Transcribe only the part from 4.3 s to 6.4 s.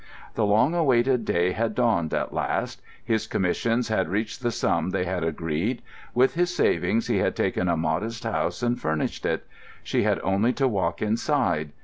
the sum they had agreed; with